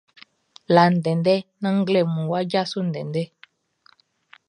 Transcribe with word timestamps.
La 0.73 0.83
ndɛndɛ 0.95 1.35
naan 1.61 1.75
nglɛmunʼn 1.79 2.27
wʼa 2.29 2.39
djaso 2.47 2.79
ndɛndɛ. 2.87 3.23